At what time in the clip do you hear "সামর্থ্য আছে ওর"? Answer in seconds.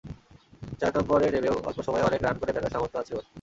2.73-3.25